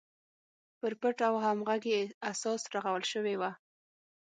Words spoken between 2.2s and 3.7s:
اساس رغول شوې وه.